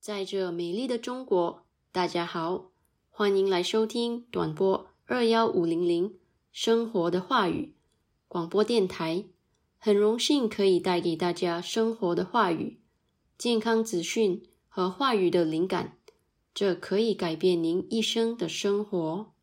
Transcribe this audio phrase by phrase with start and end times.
[0.00, 2.70] 在这美丽的中国，大家好，
[3.10, 6.14] 欢迎来收听短波二幺五零零
[6.50, 7.74] 生活的话语
[8.26, 9.26] 广播电台。
[9.76, 12.80] 很荣幸可以带给大家生活的话语、
[13.36, 15.98] 健康资讯和话语的灵感，
[16.54, 19.34] 这可以改变您一生的生活。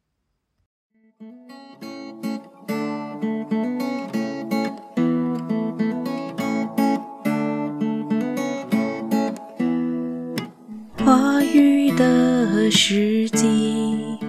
[12.80, 14.20] 时机，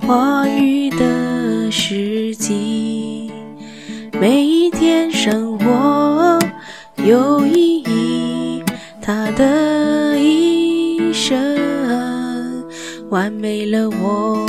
[0.00, 3.32] 话语的时机，
[4.12, 6.38] 每一天生活
[7.04, 8.62] 有意义，
[9.02, 12.64] 他的一生
[13.10, 14.46] 完美了我。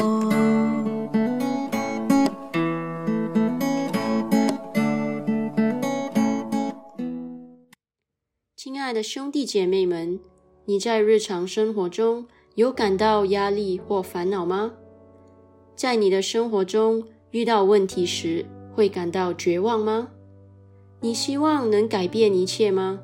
[8.55, 10.19] 亲爱的兄弟姐妹们。
[10.65, 12.27] 你在日常生活中
[12.59, 14.73] 有感到压力或烦恼吗？
[15.77, 17.01] 在你的生活中
[17.31, 20.09] 遇到问题时，会感到绝望吗？
[20.99, 22.99] 你希望能改变一切吗？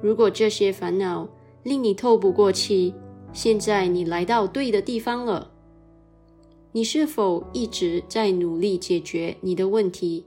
[0.00, 1.28] 如果这些烦恼
[1.62, 2.94] 令你透不过气，
[3.34, 5.50] 现在你来到对的地方了。
[6.72, 10.24] 你是否一直在努力解决你的问题，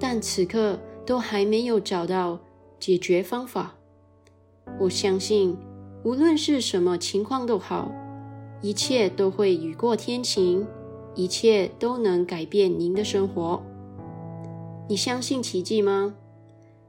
[0.00, 0.76] 但此刻
[1.06, 2.40] 都还没有找到
[2.80, 3.76] 解决方法？
[4.80, 5.56] 我相信，
[6.04, 7.92] 无论是什么情况都好，
[8.60, 10.66] 一切都会雨过天晴，
[11.14, 13.62] 一切都能改变您的生活。
[14.88, 16.14] 你相信奇迹吗？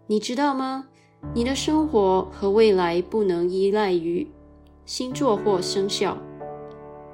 [0.07, 0.87] 你知道吗？
[1.33, 4.27] 你的生活和未来不能依赖于
[4.85, 6.17] 星座或生肖、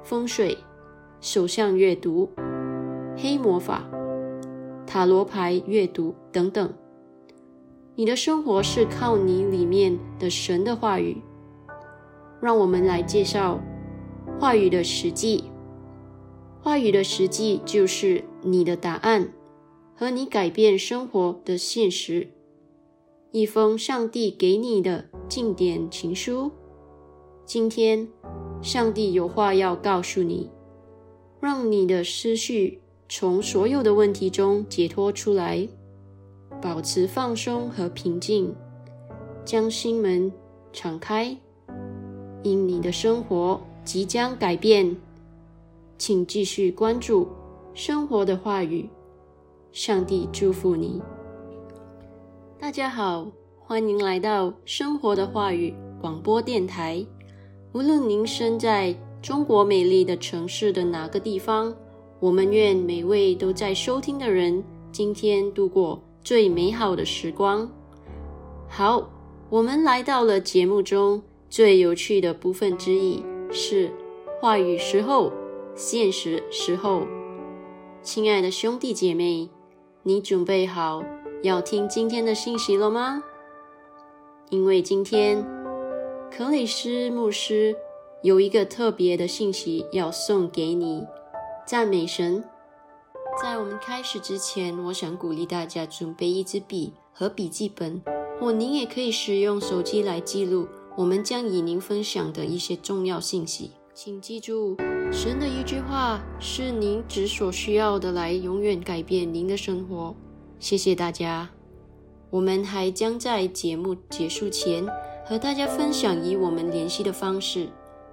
[0.02, 0.56] 风水、
[1.20, 2.28] 手相阅读、
[3.16, 3.88] 黑魔法、
[4.86, 6.72] 塔罗牌阅读等等。
[7.94, 11.18] 你的生活是靠你里面的神的话语。
[12.40, 13.60] 让我们来介绍
[14.38, 15.44] 话语的实际。
[16.62, 19.32] 话语的实际就是你的答案
[19.94, 22.28] 和你改变生活的现实。
[23.32, 26.50] 一封上帝给你的经典情书。
[27.44, 28.08] 今天，
[28.60, 30.50] 上帝有话要告诉你，
[31.40, 35.68] 让你的思绪从所有的问题中解脱出来。
[36.60, 38.54] 保持放松和平静，
[39.44, 40.30] 将心门
[40.72, 41.34] 敞开，
[42.42, 44.96] 因你的生活即将改变。
[45.98, 47.28] 请继续关注
[47.74, 48.88] 生活的话语，
[49.72, 51.02] 上帝祝福你。
[52.58, 53.26] 大家好，
[53.58, 57.04] 欢迎来到生活的话语广播电台。
[57.72, 61.74] 无论您身在中国美丽的城市的哪个地方，
[62.18, 66.02] 我们愿每位都在收听的人今天度过。
[66.22, 67.66] 最美好的时光。
[68.68, 69.08] 好，
[69.48, 73.90] 我们来到了节目中最有趣的部分之一，是
[74.40, 75.32] 话语时候、
[75.74, 77.02] 现实时候。
[78.02, 79.50] 亲爱的兄弟姐妹，
[80.04, 81.02] 你准备好
[81.42, 83.24] 要听今天的信息了吗？
[84.50, 85.44] 因为今天
[86.30, 87.74] 克里斯牧师
[88.22, 91.04] 有一个特别的信息要送给你，
[91.66, 92.44] 赞美神。
[93.42, 98.00] 在我们开始之前，我想鼓励大家准备一支笔和笔记本，
[98.38, 103.72] 或您也可以使用手机来记录我们将与您分享的一些重要信息。
[103.94, 104.76] 请记住，
[105.12, 110.14] 神的一句话是您只所需要的，来永远改变您的生活。
[110.58, 111.50] 谢谢大家。
[112.30, 114.86] 我们还将在节目结束前
[115.26, 117.68] 和大家分享与我们联系的方式，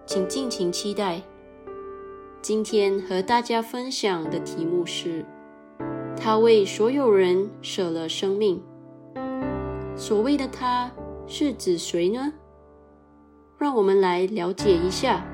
[0.06, 1.22] 请尽情期待。
[2.42, 5.26] 今天和大家分享的题目是：
[6.16, 8.62] 他为所有人舍了生命。
[9.96, 10.92] 所谓的他
[11.28, 12.34] 是指谁呢？
[13.58, 15.26] 让我们来了解一下。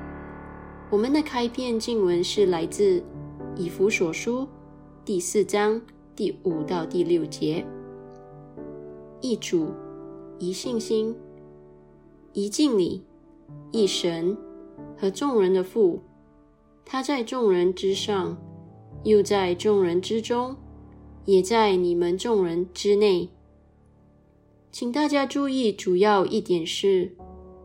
[0.90, 3.02] 我们的开篇经文是来自
[3.54, 4.48] 以弗所书
[5.04, 5.80] 第四章
[6.16, 7.64] 第五到第六节。
[9.20, 9.68] 一主，
[10.38, 11.14] 一信心，
[12.32, 13.02] 一敬礼，
[13.72, 14.36] 一神
[14.96, 16.00] 和众人的父。
[16.86, 18.38] 他在众人之上，
[19.02, 20.56] 又在众人之中，
[21.26, 23.28] 也在你们众人之内。
[24.70, 27.16] 请大家注意，主要一点是，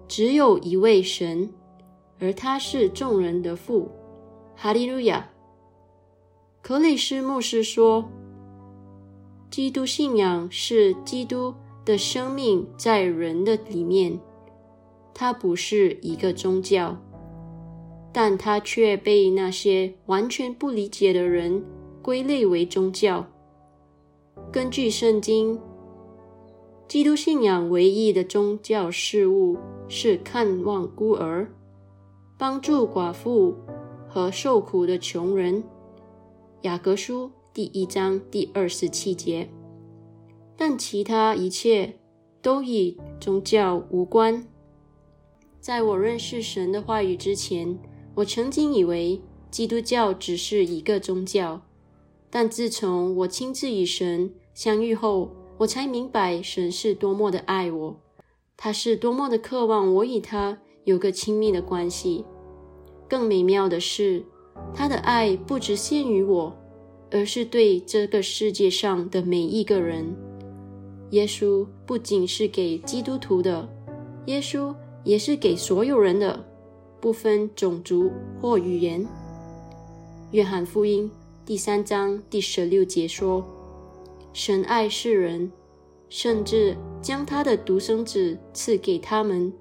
[0.09, 1.47] 只有一位神，
[2.19, 3.87] 而他是众人的父。
[4.55, 5.29] 哈利路亚！
[6.61, 8.03] 克里斯牧师说，
[9.51, 11.53] 基督信仰是基督
[11.85, 14.19] 的生命在人的里面，
[15.13, 16.97] 它不是一个宗教。
[18.11, 21.63] 但他却被那些完全不理解的人
[22.01, 23.23] 归类为宗教。
[24.51, 25.57] 根据圣经，
[26.87, 29.55] 基督信仰唯一的宗教事物
[29.91, 31.47] 是看望孤儿，
[32.37, 33.55] 帮助寡妇
[34.07, 35.63] 和受苦的穷人。
[36.61, 39.49] 雅各书第一章第二十七节。
[40.55, 41.95] 但其他一切
[42.39, 44.45] 都与宗教无关。
[45.59, 47.79] 在我认识神的话语之前，
[48.13, 49.19] 我曾经以为
[49.49, 51.61] 基督教只是一个宗教。
[52.29, 57.99] 但自从我亲自与神相遇后，我才明白神是多么的爱我，
[58.61, 62.25] 他是多么的渴望我与他有个亲密的关系。
[63.07, 64.21] 更美妙的是，
[64.73, 66.53] 他的爱不只限于我，
[67.09, 70.13] 而是对这个世界上的每一个人。
[71.11, 73.65] 耶稣不仅是给基督徒的，
[74.25, 74.75] 耶稣
[75.05, 76.45] 也是给所有人的，
[76.99, 78.11] 不分种族
[78.41, 79.07] 或语言。
[80.31, 81.09] 约翰福音
[81.45, 83.41] 第三章第十六节说
[84.33, 85.49] ：“神爱世人，
[86.09, 89.53] 甚至将他的独生子赐给他们，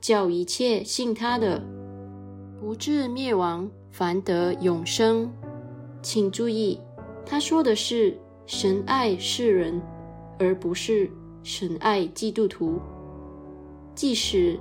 [0.00, 1.62] 叫一切信他的，
[2.60, 5.30] 不至灭亡，反得永生。”
[6.02, 6.80] 请注意，
[7.24, 9.80] 他说的是神爱世人。
[10.38, 11.08] 而不是
[11.44, 12.80] 神爱基督徒。
[13.94, 14.58] 即使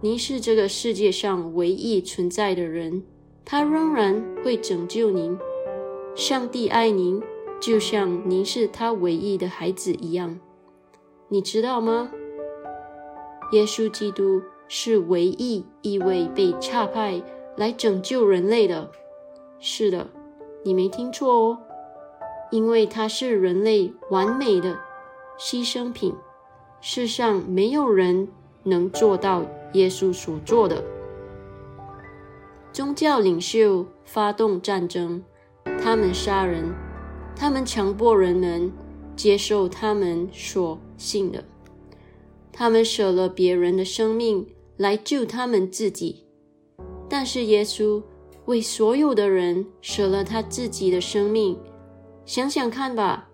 [0.00, 3.04] 您是这个世界上唯一存在的人，
[3.44, 5.38] 他仍然会拯救您。
[6.16, 7.22] 上帝爱您，
[7.60, 10.40] 就像您是他唯一的孩子一样。
[11.28, 12.10] 你知道吗？
[13.52, 17.22] 耶稣基督是唯一一位被差派
[17.56, 18.90] 来拯救人类的。
[19.58, 20.08] 是的，
[20.64, 21.58] 你没听错哦，
[22.50, 24.78] 因为他是人类完美的。
[25.38, 26.14] 牺牲品，
[26.80, 28.28] 世上没有人
[28.62, 29.42] 能做到
[29.72, 30.82] 耶稣所做的。
[32.72, 35.22] 宗教领袖发动战争，
[35.82, 36.72] 他们杀人，
[37.36, 38.72] 他们强迫人们
[39.16, 41.44] 接受他们所信的，
[42.52, 44.46] 他们舍了别人的生命
[44.76, 46.24] 来救他们自己。
[47.08, 48.02] 但是耶稣
[48.46, 51.58] 为所有的人舍了他自己的生命，
[52.24, 53.28] 想想看吧。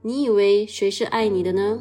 [0.00, 1.80] 你以为谁是爱你的呢？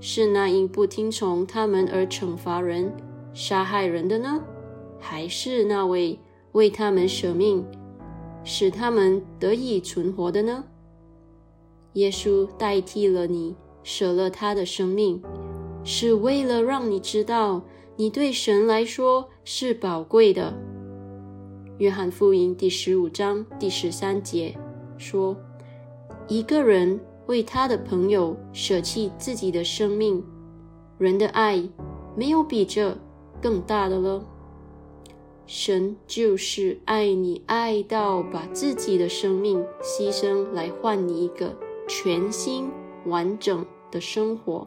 [0.00, 2.92] 是那因不听从他们而惩罚人、
[3.32, 4.42] 杀害人的呢，
[4.98, 6.18] 还是那位
[6.52, 7.64] 为他们舍命、
[8.44, 10.64] 使他们得以存活的呢？
[11.96, 15.22] 耶稣代替了你，舍了他的生命，
[15.84, 17.62] 是为了让你知道，
[17.96, 20.54] 你对神来说是宝贵的。
[21.78, 24.54] 约翰福音第十五章第十三节
[24.96, 25.36] 说
[26.28, 30.22] ：“一个人。”为他的朋友舍弃自己的生命，
[30.96, 31.60] 人的爱
[32.14, 32.96] 没有比这
[33.42, 34.24] 更大的了。
[35.44, 41.52] 神就是爱你，爱到把自己的生命牺牲来换你一个
[41.86, 42.70] 全新
[43.04, 44.66] 完整的生活。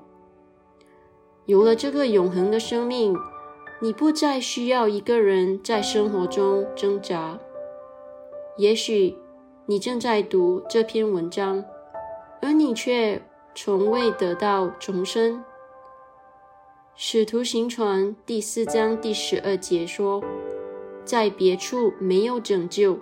[1.45, 3.15] 有了这个永恒的生命，
[3.81, 7.39] 你不再需要一个人在生活中挣扎。
[8.57, 9.17] 也许
[9.65, 11.63] 你正在读这篇文章。
[12.41, 13.21] 而你却
[13.53, 15.43] 从未得到重生。
[16.95, 20.23] 使徒行传第四章第十二节说
[21.03, 22.97] ：“在别处没有拯救，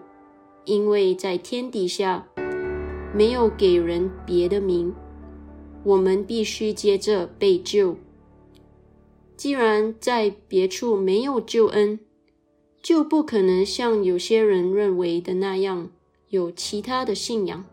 [0.66, 2.28] 因为在天底下
[3.13, 4.94] 没有给人别的名，
[5.83, 7.98] 我们必须接着被救。
[9.36, 12.00] 既然在别处没有救恩，
[12.81, 15.92] 就不可能像有些人认为的那样
[16.30, 17.66] 有其他的信仰。”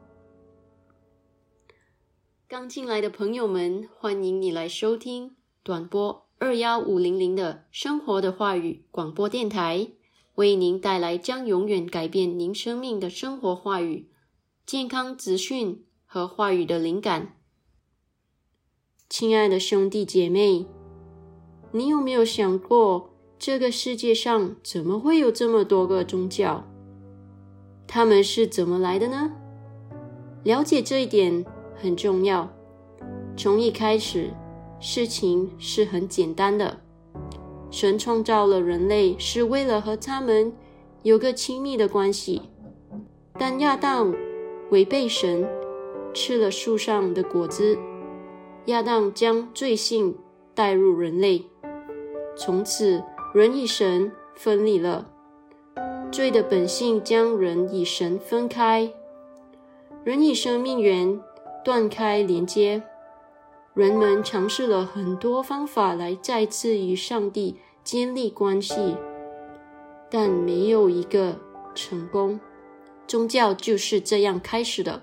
[2.46, 9.88] 刚进来的朋友们，欢迎你来收听短波二幺五零零的生活的话语广播电台，
[10.36, 14.08] 为您带来将永远改变您生命的生活话语、
[14.66, 17.36] 健康资讯和话语的灵感。
[19.10, 20.64] 亲爱的兄弟姐妹，
[21.72, 26.64] 你有没有想过，这个世界上怎么会有这么多个宗教？
[27.86, 29.32] 他们是怎么来的呢？
[30.42, 31.44] 了解这一点。
[31.76, 32.50] 很重要。
[33.36, 34.32] 从一开始，
[34.80, 36.80] 事情是很简单的。
[37.70, 40.50] 神创造了人类是为了和他们
[41.02, 42.40] 有个亲密的关系，
[43.38, 44.14] 但亚当
[44.70, 45.48] 违背神，
[46.12, 47.78] 吃了树上的果子。
[48.66, 50.16] 亚当将罪性
[50.54, 51.44] 带入人类，
[52.36, 53.02] 从此
[53.32, 55.10] 人与神分离了。
[56.10, 58.92] 罪的本性将人与神分开，
[60.04, 61.20] 人与生命源。
[61.64, 62.82] 断开连接，
[63.72, 68.94] 人们尝试了很多方法来再次与上帝建立关系，
[70.10, 71.36] 但没有一个
[71.74, 72.38] 成功。
[73.06, 75.02] 宗教就是这样开始的。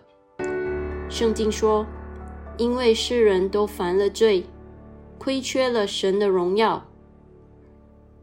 [1.10, 1.86] 圣经说
[2.58, 4.46] ：“因为世人都犯了罪，
[5.18, 6.88] 亏缺了神的荣耀。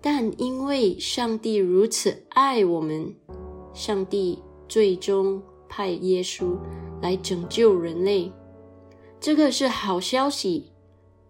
[0.00, 3.14] 但因为上帝如此爱我们，
[3.74, 6.56] 上帝最终派耶稣
[7.02, 8.32] 来拯救人类。
[9.20, 10.70] 这个是好消息，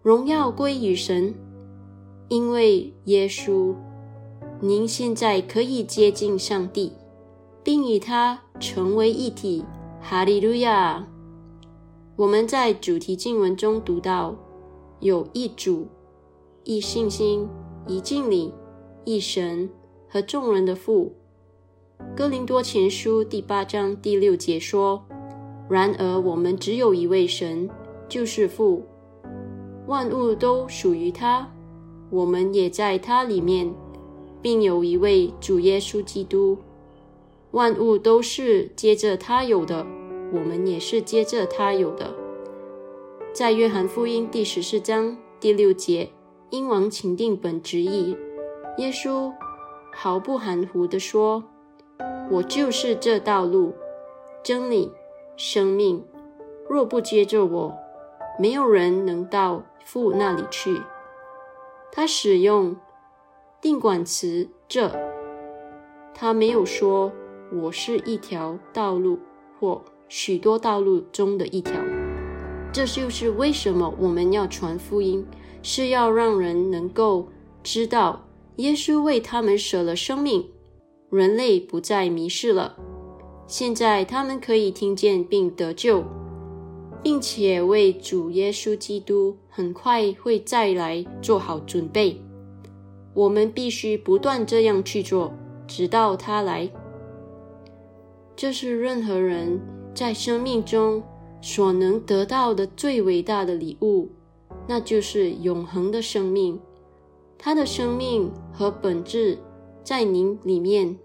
[0.01, 1.33] 荣耀归于神，
[2.27, 3.75] 因为耶稣，
[4.61, 6.93] 您现在可以接近上帝，
[7.63, 9.63] 并与他成为一体。
[10.01, 11.07] 哈利路亚！
[12.15, 14.35] 我们在主题经文中读到，
[14.99, 15.87] 有一主、
[16.63, 17.47] 一信心、
[17.87, 18.53] 一敬礼、
[19.03, 19.69] 一神
[20.07, 21.13] 和众人的父。
[22.15, 25.03] 哥林多前书第八章第六节说
[25.69, 27.69] ：“然而我们只有一位神。”
[28.09, 28.83] 就是父，
[29.85, 31.47] 万物都属于他，
[32.09, 33.71] 我们也在他里面，
[34.41, 36.57] 并有一位主耶稣基督，
[37.51, 39.85] 万物都是接着他有的，
[40.31, 42.13] 我们也是接着他有的。
[43.33, 46.09] 在约翰福音第十四章第六节，
[46.51, 48.15] 英王钦定本旨意，
[48.77, 49.31] 耶稣
[49.91, 51.43] 毫不含糊地说
[52.29, 53.73] ：“我就是这道路、
[54.43, 54.91] 真理、
[55.35, 56.05] 生命，
[56.69, 57.75] 若不接着我。”
[58.37, 60.81] 没有人能到父那里去。
[61.91, 62.77] 他使用
[63.59, 64.89] 定冠词“这”，
[66.15, 67.11] 他没有说
[67.51, 69.19] “我是一条道路”
[69.59, 71.73] 或许多道路中的一条。
[72.71, 75.25] 这就是为什么我们要传福音，
[75.61, 77.27] 是要让人能够
[77.63, 78.25] 知道
[78.57, 80.49] 耶稣为他们舍了生命，
[81.09, 82.75] 人类不再迷失了。
[83.47, 86.03] 现在他们可以听见并得救。
[87.01, 92.21] 并且为主耶稣基督很快会再来做好准备。
[93.13, 95.33] 我们必须不断这样去做，
[95.65, 96.69] 直到他来。
[98.41, 99.59] 这是任何人
[99.93, 101.03] 在生命中
[101.41, 104.07] 所能得到的最伟大的礼物，
[104.65, 106.57] 那就是永恒的生命。
[107.37, 109.37] 他的生命和本质
[109.83, 110.97] 在您里面，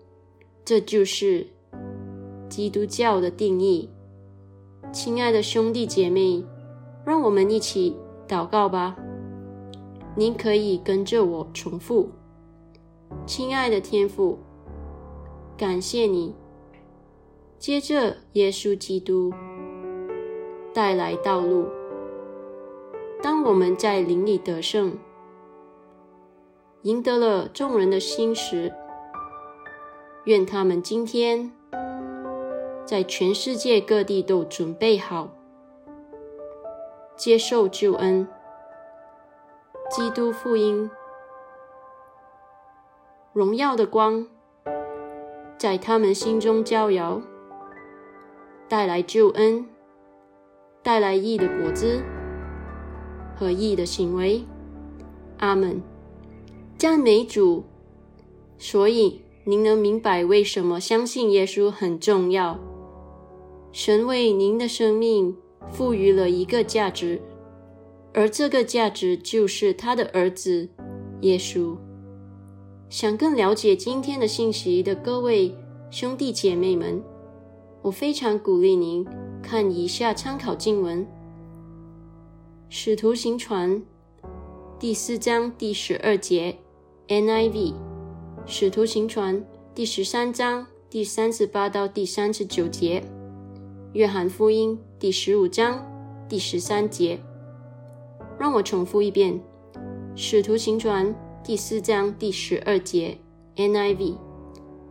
[0.64, 1.44] 这就是
[2.48, 3.90] 基督教的定义。
[4.92, 6.40] 亲爱的兄弟姐妹，
[7.04, 7.96] 让我们一起
[8.28, 8.96] 祷告吧。
[10.14, 12.10] 您可以跟着我重复
[13.26, 14.38] ：“亲爱的天父，
[15.56, 16.32] 感谢你。”
[17.64, 19.32] 接着，耶稣基督
[20.74, 21.66] 带来道路。
[23.22, 24.98] 当我们在灵里得胜，
[26.82, 28.70] 赢得了众人的心时，
[30.24, 31.50] 愿他们今天。
[32.84, 35.30] 在全世界各地都准备好
[37.16, 38.28] 接受救恩，
[39.88, 40.90] 基督福音
[43.32, 44.26] 荣耀的光
[45.56, 47.22] 在他们心中照耀，
[48.68, 49.64] 带来救恩，
[50.82, 52.02] 带来义的果子
[53.36, 54.42] 和义的行为。
[55.38, 55.82] 阿门。
[56.76, 57.64] 赞美主。
[58.56, 62.58] 所以您能明白为什么相信耶稣很重要。
[63.72, 65.36] 神为您的生命
[65.70, 67.20] 赋予了一个价值，
[68.14, 70.68] 而这个价值就是他的儿子
[71.22, 71.76] 耶稣。
[72.88, 75.52] 想更了解今天的信息的各位
[75.90, 77.02] 兄弟姐妹们，
[77.84, 79.06] 我非常鼓励您
[79.42, 81.04] 看以下参考经文：
[82.70, 83.72] 《使徒行传》
[84.78, 86.56] 第四章第十二节
[87.08, 87.52] （NIV），
[88.46, 89.36] 《使徒行传》
[89.74, 93.04] 第十三章第三十八到第三十九节。
[93.92, 95.86] 约翰福音第十五章
[96.26, 97.20] 第十三节，
[98.40, 99.38] 让我重复一遍：
[100.16, 101.14] 使徒行传
[101.44, 103.18] 第四章第十二节
[103.56, 104.16] （NIV），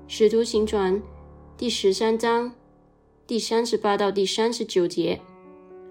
[0.08, 1.02] 使徒行传
[1.58, 2.54] 第十三章
[3.26, 5.22] 第三十八到第三十九节，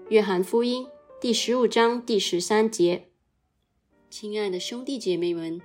[0.09, 0.85] 约翰福音
[1.19, 3.07] 第十五章第十三节。
[4.07, 5.59] 亲爱的兄弟姐妹们，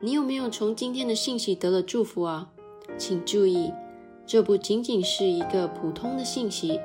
[0.00, 2.52] 你有没有从今天的信息得了祝福啊？
[2.98, 3.72] 请注意，
[4.26, 6.78] 这不仅仅是一个普通的信息。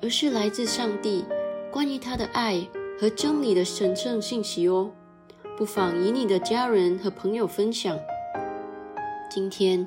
[0.00, 1.24] 而是来自上帝
[1.70, 2.66] 关于他的爱
[2.98, 4.90] 和真理的神圣信息哦，
[5.56, 7.96] 不妨与你的家人和朋友分享。
[9.30, 9.86] 今天，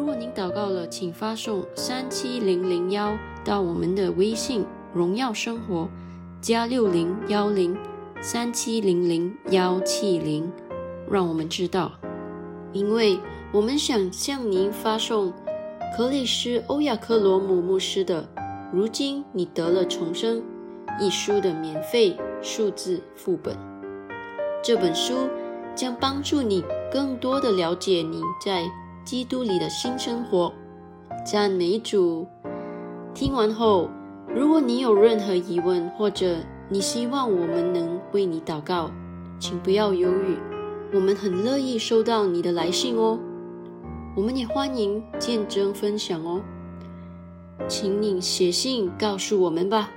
[0.00, 4.64] 如果您祷告了，请发送三七零零幺到我们的微信
[4.94, 5.86] “荣耀生活”
[6.40, 7.76] 加六零幺零
[8.22, 10.50] 三七零零幺七零，
[11.06, 11.92] 让我们知道，
[12.72, 13.20] 因为
[13.52, 15.34] 我们想向您发送
[15.94, 18.22] 克里斯欧亚克罗姆牧师的
[18.72, 20.38] 《如今你得了重生》
[20.98, 23.54] 一书的免费数字副本。
[24.62, 25.28] 这本书
[25.74, 28.64] 将帮助你更多的了解您在。
[29.04, 30.52] 基督里的新生活，
[31.24, 32.26] 赞美主。
[33.12, 33.90] 听完后，
[34.34, 36.36] 如果你有任何疑问，或者
[36.68, 38.90] 你希望我们能为你祷告，
[39.38, 40.38] 请不要犹豫，
[40.94, 43.18] 我们很乐意收到你的来信哦。
[44.16, 46.40] 我们也欢迎见证分享哦，
[47.66, 49.90] 请你写信告诉我们吧。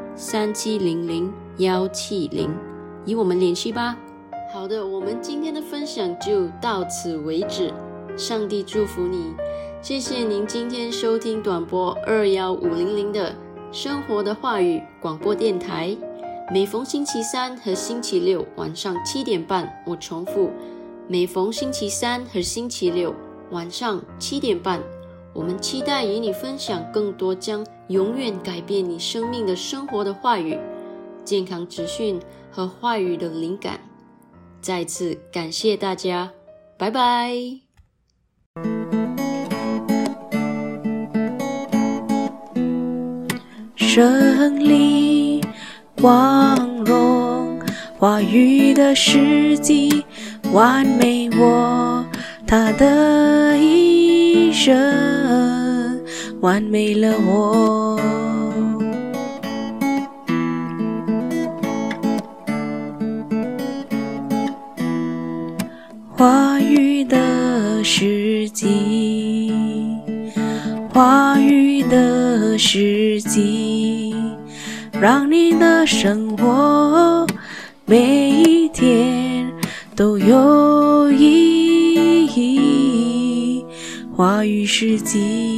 [0.15, 1.31] 三七零零。
[1.57, 2.49] 幺七零，
[3.05, 3.95] 与我们联系吧。
[4.51, 7.71] 好的，我们今天的分享就到此为止。
[8.17, 9.33] 上帝祝福你，
[9.81, 13.35] 谢谢您今天收听短波二幺五零零的
[13.71, 15.95] 生活的话语广播电台。
[16.51, 20.49] 每逢星期三和星期六晚上七点半，我重复，
[21.07, 23.13] 每逢星期三和星期六
[23.51, 24.81] 晚上七点半，
[25.33, 30.57] 我们期待与你分享更多将永远改变你生命的生活的话语。
[31.23, 32.19] 健康资讯
[32.51, 33.79] 和话语的灵感，
[34.59, 36.31] 再次感谢大家，
[36.77, 37.33] 拜拜。
[43.75, 45.41] 胜利、
[46.01, 47.61] 光荣、
[47.97, 50.03] 话语的时机，
[50.53, 52.05] 完美我
[52.47, 54.73] 他的一生，
[56.41, 57.99] 完美了我。
[66.09, 69.53] 话语的时机，
[70.91, 74.15] 话语的时机，
[74.99, 77.27] 让你的生活
[77.85, 79.47] 每一天
[79.95, 83.63] 都有意义。
[84.15, 85.50] 话语时机。